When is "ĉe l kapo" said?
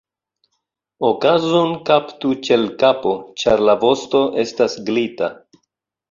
2.47-3.11